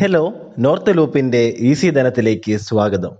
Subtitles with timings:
[0.00, 3.16] Hello north ലൂപ്പിന്റെ easy ധനത്തിലേക്ക് സ്വാഗതം.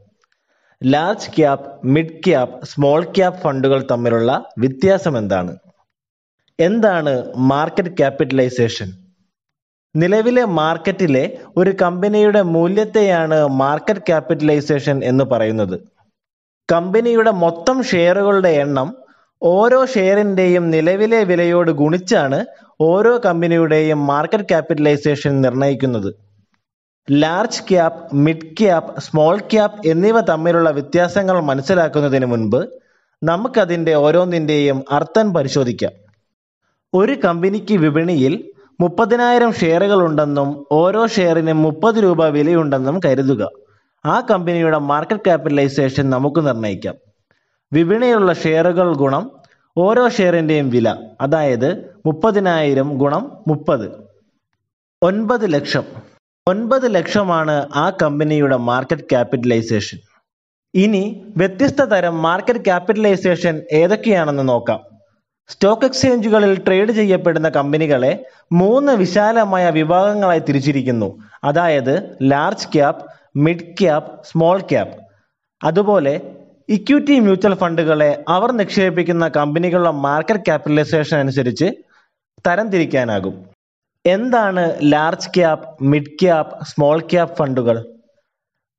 [0.84, 5.56] Large cap mid cap small cap ഫണ്ടുകൾ തമ്മിലുള്ള വ്യത്യാസം എന്താണ്?
[6.60, 8.92] എന്താണ് മാർക്കറ്റ് ക്യാപിറ്റലൈസേഷൻ
[9.96, 15.80] നിലവിലെ മാർക്കറ്റിലെ ഒരു കമ്പനിയുടെ മൂല്യത്തെയാണ് മാർക്കറ്റ് ക്യാപിറ്റലൈസേഷൻ എന്ന് പറയുന്നത്.
[16.72, 18.96] കമ്പനിയുടെ മൊത്തം ഷെയറുകളുടെ എണ്ണം
[19.42, 22.46] ഓരോ ഷെയറിന്റെയും നിലവിലെ വിലയോട് ഗുണിച്ചാണ്
[22.80, 26.27] ഓരോ കമ്പനിയുടെയും മാർക്കറ്റ് ക്യാപിറ്റലൈസേഷൻ നിർണയിക്കുന്നത്.
[27.10, 32.68] Large cap mid cap small cap എന്നിവ തമ്മിലുള്ള വ്യത്യാസങ്ങൾ മനസ്സിലാക്കുന്നതിന് മുൻപ്
[33.22, 35.92] നമുക്കതിന്റെ ഓരോന്നിന്റെയും അർത്ഥം പരിശോധിക്കാം.
[36.94, 43.48] ഒരു കമ്പനിക്ക് വിപണിയിൽ മുപ്പതിനായിരം ഷെയറുകൾ ഉണ്ടെന്നും ഓരോ ഷെയറിനും മുപ്പത് രൂപ വിലയുണ്ടെന്നും കരുതുക.
[44.06, 46.94] ആ കമ്പനിയുടെ മാർക്കറ്റ് ക്യാപിറ്റലൈസേഷൻ നമുക്ക് നിർണയിക്കാം.
[47.72, 49.30] വിപണിയിലുള്ള ഷെയറുകൾ ഗുണം
[49.76, 53.90] ഓരോ ഷെയറിന്റെയും വില അതായത് മുപ്പതിനായിരം ഗുണം മുപ്പത്.
[55.02, 56.07] ഒൻപത് ലക്ഷം.
[56.48, 59.98] ഒൻപത് ലക്ഷമാണ് ആ കമ്പനിയുടെ മാർക്കറ്റ് ക്യാപിറ്റലൈസേഷൻ
[60.74, 64.80] ഇനി വ്യത്യസ്ത തരം മാർക്കറ്റ് ക്യാപിറ്റലൈസേഷൻ ഏതൊക്കെയാണെന്ന് നോക്കാം.
[65.48, 71.18] സ്റ്റോക്ക് എക്സ്ചേഞ്ചുകളിൽ ട്രേഡ് ചെയ്യപ്പെടുന്ന കമ്പനികളെ മൂന്ന് വിശാലമായ വിഭാഗങ്ങളായി തിരിച്ചിരിക്കുന്നു.
[71.44, 73.04] അതായത് large cap
[73.36, 74.94] mid cap small cap
[75.64, 76.20] അതുപോലെ
[76.68, 81.70] ഇക്വിറ്റി മ്യൂച്വൽ ഫണ്ടുകളെ അവർ നിക്ഷേപിക്കുന്ന കമ്പനികളുടെ മാർക്കറ്റ് ക്യാപിറ്റലൈസേഷൻ അനുസരിച്ച്
[82.46, 83.47] തരംതിരിക്കാനാകും
[84.08, 87.86] എന്താണ് large cap mid cap small cap ഫണ്ടുകൾ?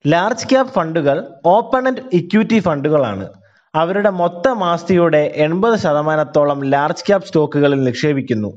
[0.08, 3.30] ലാർജ് ക്യാപ് ഫണ്ടുകൾ ഓപ്പൺ ആൻഡ് ഇക്വിറ്റി ഫണ്ടുകളാണ്.
[3.76, 8.50] അവരുടെ മൊത്തം ആസ്തിയുടെ എൺപത് ശതമാനത്തോളം ലാർജ് ക്യാപ് സ്റ്റോക്കുകളിൽ നിക്ഷേപിക്കുന്നു.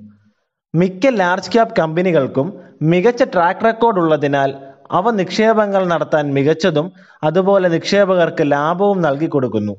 [0.75, 4.55] മിക്ക ലാർജ് ക്യാപ് കമ്പനികൾക്കും മികച്ച ട്രാക്ക് റെക്കോർഡ് ഉള്ളതിനാൽ
[4.91, 6.93] അവ നിക്ഷേപങ്ങൾ നടത്താൻ മികച്ചതും
[7.23, 9.77] അതുപോലെ നിക്ഷേപകർക്ക് ലാഭവും നൽകി കൊടുക്കുന്നു.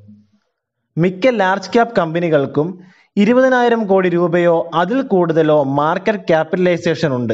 [0.98, 2.80] മിക്ക ലാർജ് ക്യാപ് കമ്പനികൾക്കും
[3.18, 7.34] ഇരുപതിനായിരം കോടി രൂപയോ അതിൽ കൂടുതലോ മാർക്കറ്റ് ക്യാപിറ്റലൈസേഷൻ ഉണ്ട്.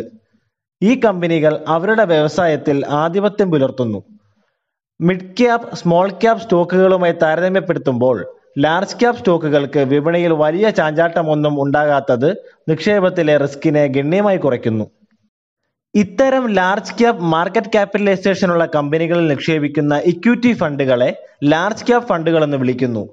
[0.81, 4.03] ഈ കമ്പനികൾ അവരുടെ വ്യവസായത്തിൽ ആധിപത്യം പുലർത്തുന്നു.
[5.01, 8.25] മിഡ് ക്യാപ് സ്മോൾ ക്യാപ് സ്റ്റോക്കുകളുമായി താരതമ്യപ്പെടുത്തുമ്പോൾ
[8.59, 12.35] ലാർജ് ക്യാപ് സ്റ്റോക്കുകൾക്ക് വിപണിയിൽ വലിയ ചാഞ്ചാട്ടമൊന്നും ഉണ്ടാകാത്തത്
[12.69, 14.85] നിക്ഷേപത്തിലെ റിസ്കിനെ ഗണ്യമായി കുറയ്ക്കുന്നു.
[15.95, 23.09] ഇത്തരം ലാർജ് ക്യാപ് മാർക്കറ്റ് ക്യാപിറ്റലൈസേഷനുള്ള കമ്പനികളിൽ നിക്ഷേപിക്കുന്ന ഇക്വിറ്റി ഫണ്ടുകളെ ലാർജ് ക്യാപ് ഫണ്ടുകൾ എന്ന് വിളിക്കുന്നു.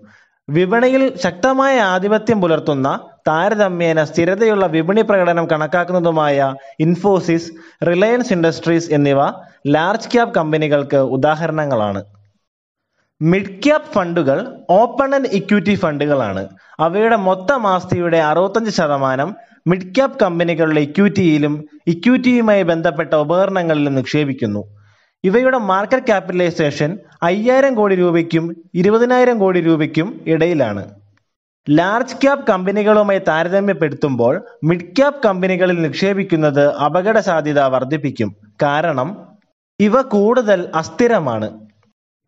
[0.48, 7.50] വിപണിയിൽ ശക്തമായ ആധിപത്യം പുലർത്തുന്ന താരതമ്യേന സ്ഥിരതയുള്ള വിപണി പ്രകടനം കണക്കാക്കുന്നതുമായ ഇൻഫോസിസ്
[7.86, 9.20] റിലയൻസ് ഇൻഡസ്ട്രീസ് എന്നിവ
[9.66, 12.04] ലാർജ് ക്യാപ് കമ്പനികൾക്ക് ഉദാഹരണങ്ങളാണ്.
[13.22, 16.48] മിഡ് ക്യാപ് ഫണ്ടുകൾ ഓപ്പൺ ആൻഡ് ഇക്വിറ്റി ഫണ്ടുകളാണ്.
[16.80, 19.36] അവയുടെ മൊത്തം ആസ്തിയുടെ അറുപത്തഞ്ച് ശതമാനം
[19.66, 24.75] മിഡ് ക്യാപ് കമ്പനികളുടെ ഇക്വിറ്റിയിലും ഇക്വിറ്റിയുമായി ബന്ധപ്പെട്ട ഉപകരണങ്ങളിലും നിക്ഷേപിക്കുന്നു.
[25.24, 30.84] ഇവയുടെ മാർക്കറ്റ് ക്യാപിറ്റലൈസേഷൻ അയ്യായിരം കോടി രൂപയ്ക്കും ഇരുപതിനായിരം കോടി രൂപയ്ക്കും ഇടയിലാണ്.
[31.70, 38.36] ലാർജ് ക്യാപ് കമ്പനികളുമായി താരതമ്യപ്പെടുത്തുമ്പോൾ മിഡ് ക്യാപ് കമ്പനികളിൽ നിക്ഷേപിക്കുന്നത് അപകട സാധ്യത വർദ്ധിപ്പിക്കും.
[38.62, 39.26] കാരണം
[39.80, 41.66] ഇവ കൂടുതൽ അസ്ഥിരമാണ്.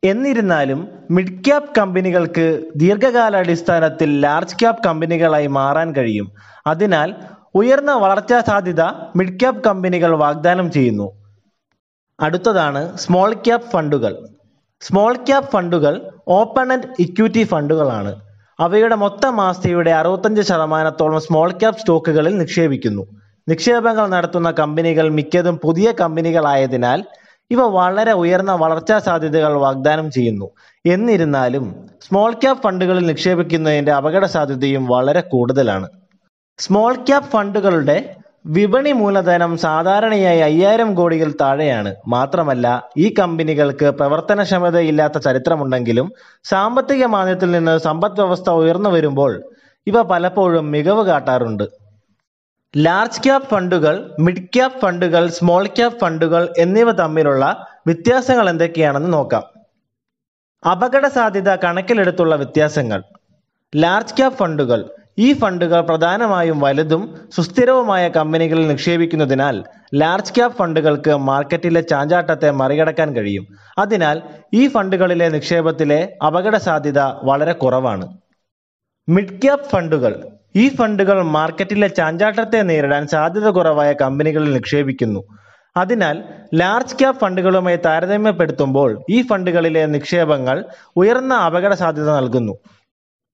[0.04, 6.32] എന്നിരുന്നാലും മിഡ് ക്യാപ് കമ്പനികൾക്ക് ദീർഘകാലാടിസ്ഥാനത്തിൽ ലാർജ് ക്യാപ് കമ്പനികളായി മാറാൻ കഴിയും.
[6.66, 7.14] അതിനാൽ
[7.54, 8.80] ഉയർന്ന വളർച്ചാ സാധ്യത
[9.16, 11.27] മിഡ് ക്യാപ് കമ്പനികൾ വാഗ്ദാനം ചെയ്യുന്നു.
[12.20, 14.28] അടുത്തതാണ് സ്മോൾ ക്യാപ് ഫണ്ടുകൾ.
[14.80, 18.20] സ്മോൾ ക്യാപ് ഫണ്ടുകൾ ഓപ്പൺ ആൻഡ് ഇക്വിറ്റി ഫണ്ടുകളാണ്.
[18.60, 23.02] അവയുടെ മൊത്തം ആസ്തിയുടെ അറുപത്തഞ്ച് ശതമാനത്തോളം സ്മോൾ ക്യാപ് സ്റ്റോക്കുകളിൽ നിക്ഷേപിക്കുന്നു.
[23.48, 27.04] നിക്ഷേപങ്ങൾ നടത്തുന്ന കമ്പനികൾ മിക്കതും പുതിയ കമ്പനികളായതിനാൽ
[27.50, 30.50] ഇവ വളരെ ഉയർന്ന വളർച്ചാ സാധ്യതകൾ വാഗ്ദാനം ചെയ്യുന്നു.
[30.86, 35.88] എന്നിരുന്നാലും സ്മോൾ ക്യാപ് ഫണ്ടുകളിൽ നിക്ഷേപിക്കുന്നതിന്റെ അപകട സാധ്യതയും വളരെ കൂടുതലാണ്.
[36.58, 38.16] സ്മോൾ ക്യാപ് ഫണ്ടുകളുടെ
[38.48, 41.94] വിപണി മൂലധനം സാധാരണയായി അയ്യായിരം കോടിയിൽ താഴെയാണ്.
[42.06, 46.12] മാത്രമല്ല ഈ കമ്പനികൾക്ക് പ്രവർത്തനക്ഷമതയില്ലാത്ത ചരിത്രമുണ്ടെങ്കിലും
[46.44, 49.42] സാമ്പത്തിക മാന്ദ്യത്തിൽ നിന്ന് സമ്പദ് വ്യവസ്ഥ ഉയർന്നു വരുമ്പോൾ
[49.86, 51.64] ഇവ പലപ്പോഴും മികവ് കാട്ടാറുണ്ട്.
[52.76, 59.42] ലാർജ് ക്യാപ് ഫണ്ടുകൾ മിഡ് ക്യാപ് ഫണ്ടുകൾ സ്മോൾ ക്യാപ് ഫണ്ടുകൾ എന്നിവ തമ്മിലുള്ള വ്യത്യാസങ്ങൾ എന്തൊക്കെയാണെന്ന് നോക്കാം.
[60.70, 63.02] അപകട സാധ്യത കണക്കിലെടുത്തുള്ള വ്യത്യാസങ്ങൾ.
[63.76, 72.50] ലാർജ് ക്യാപ് ഫണ്ടുകൾ ഈ ഫണ്ടുകൾ പ്രധാനമായും വലുതും സുസ്ഥിരവുമായ കമ്പനികളിൽ നിക്ഷേപിക്കുന്നതിനാൽ ലാർജ് ക്യാപ് ഫണ്ടുകൾക്ക് മാർക്കറ്റിലെ ചാഞ്ചാട്ടത്തെ
[72.50, 73.46] മറികടക്കാൻ കഴിയും.
[73.78, 74.22] അതിനാൽ
[74.54, 78.18] ഈ ഫണ്ടുകളിലെ നിക്ഷേപത്തിലെ അപകട സാധ്യത വളരെ കുറവാണ്.
[79.08, 80.28] മിഡ് ക്യാപ് ഫണ്ടുകൾ.
[80.56, 85.24] ഈ ഫണ്ടുകൾ മാർക്കറ്റിലെ ചാഞ്ചാട്ടത്തെ നേരിടാൻ സാധ്യത കുറവായ കമ്പനികളിൽ നിക്ഷേപിക്കുന്നു.
[85.76, 86.24] അതിനാൽ
[86.54, 90.64] ലാർജ് ക്യാപ് ഫണ്ടുകളുമായി താരതമ്യപ്പെടുത്തുമ്പോൾ ഈ ഫണ്ടുകളിലെ നിക്ഷേപങ്ങൾ
[90.96, 92.58] ഉയർന്ന അപകട സാധ്യത നൽകുന്നു.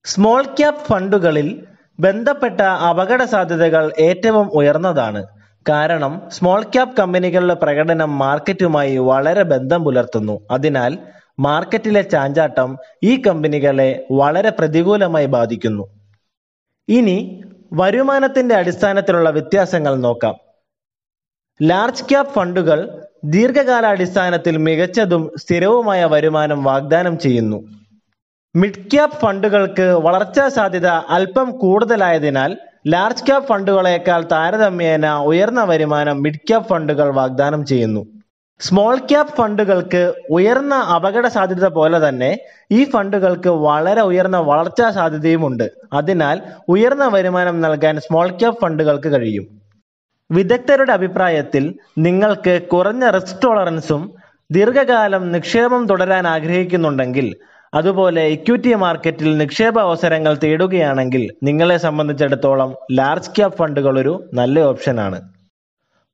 [0.04, 1.64] സ്മോൾ ക്യാപ് ഫണ്ടുകളിൽ
[2.00, 5.26] ബന്ധപ്പെട്ട അപകട സാധ്യതകൾ ഏറ്റവും ഉയർന്നതാണ്.
[5.68, 10.40] കാരണം സ്മോൾ ക്യാപ് കമ്പനികളുടെ പ്രകടനം മാർക്കറ്റുമായി വളരെ ബന്ധം പുലർത്തുന്നു.
[10.50, 10.98] അതിനാൽ
[11.38, 15.88] മാർക്കറ്റിലെ ചാഞ്ചാട്ടം ഈ കമ്പനികളെ വളരെ പ്രതികൂലമായി ബാധിക്കുന്നു.
[16.88, 17.42] ഇനി
[17.72, 20.34] വരുമാനത്തിന്റെ അടിസ്ഥാനത്തിലുള്ള വ്യത്യാസങ്ങൾ നോക്കാം.
[21.62, 27.64] ലാർജ് ക്യാപ് ഫണ്ടുകൾ ദീർഘകാലാടിസ്ഥാനത്തിൽ മികച്ചതും സ്ഥിരവുമായ വരുമാനം വാഗ്ദാനം ചെയ്യുന്നു.
[28.54, 32.56] മിഡ് ക്യാപ് ഫണ്ടുകൾക്ക് വളർച്ചാ സാധ്യത അല്പം കൂടുതലായതിനാൽ
[32.86, 38.02] ലാർജ് ക്യാപ് ഫണ്ടുകളേക്കാൾ താരതമ്യേന ഉയർന്ന വരുമാനം മിഡ് ക്യാപ് ഫണ്ടുകൾ വാഗ്ദാനം ചെയ്യുന്നു.
[38.60, 42.38] സ്മോൾ ക്യാപ് ഫണ്ടുകൾക്ക് ഉയർന്ന അപകട സാധ്യത പോലെ തന്നെ
[42.72, 49.46] ഈ ഫണ്ടുകൾക്ക് വളരെ ഉയർന്ന വളർച്ചാ സാധ്യതയുമുണ്ട് അതിനാൽ ഉയർന്ന വരുമാനം നൽകാൻ സ്മോൾ ക്യാപ് ഫണ്ടുകൾക്ക് കഴിയും.
[50.30, 54.14] വിദഗ്ധരുടെ അഭിപ്രായത്തിൽ നിങ്ങൾക്ക് കുറഞ്ഞ റിസ്ക് ടോളറൻസും
[54.50, 57.36] ദീർഘകാലം നിക്ഷേപം തുടരാൻ ആഗ്രഹിക്കുന്നുണ്ടെങ്കിൽ
[57.74, 65.18] അതുപോലെ ഇക്വിറ്റി മാർക്കറ്റിൽ നിക്ഷേപ അവസരങ്ങൾ തേടുകയാണെങ്കിൽ നിങ്ങളെ സംബന്ധിച്ചിടത്തോളം ലാർജ് ക്യാപ് ഫണ്ടുകൾ ഒരു നല്ല ഓപ്ഷനാണ്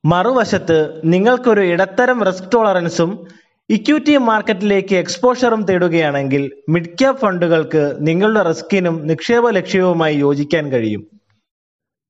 [0.05, 3.27] മറുവശത്ത് നിങ്ങൾക്കൊരു ഇടത്തരം റിസ്ക് ടോളറൻസും
[3.71, 11.03] ഇക്വിറ്റി മാർക്കറ്റിലേക്ക് എക്സ്പോഷറും തേടുകയാണെങ്കിൽ മിഡ് ക്യാപ് ഫണ്ടുകൾക്ക് നിങ്ങളുടെ റിസ്കിനും നിക്ഷേപ ലക്ഷ്യവുമായി യോജിക്കാൻ കഴിയും.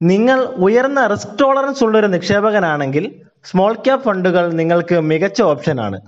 [0.03, 3.05] നിങ്ങൾ ഉയർന്ന റിസ്ക് ടോളറൻസ് ഉള്ളൊരു നിക്ഷേപകനാണെങ്കിൽ
[3.45, 5.99] സ്മോൾ ക്യാപ് ഫണ്ടുകൾ നിങ്ങൾക്ക് മികച്ച ഓപ്ഷനാണ്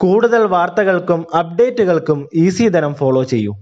[0.00, 3.52] കൂടുതൽ വാർത്തകൾക്കും അപ്ഡേറ്റുകൾക്കും ഈസി ധനം ഫോളോ ചെയ്യൂ.